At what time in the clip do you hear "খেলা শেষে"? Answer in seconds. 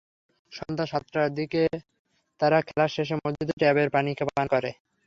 2.67-3.15